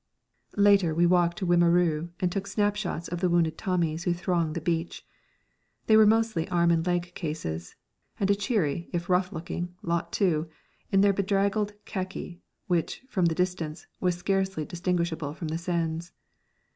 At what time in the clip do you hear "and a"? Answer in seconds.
8.19-8.33